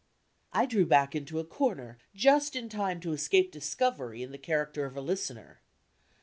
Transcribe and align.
I 0.51 0.65
drew 0.65 0.87
back 0.87 1.13
into 1.13 1.37
a 1.37 1.43
corner, 1.43 1.99
just 2.15 2.55
in 2.55 2.69
time 2.69 2.99
to 3.01 3.13
escape 3.13 3.51
discovery 3.51 4.23
in 4.23 4.31
the 4.31 4.39
character 4.39 4.87
of 4.87 4.97
a 4.97 4.99
listener. 5.01 5.61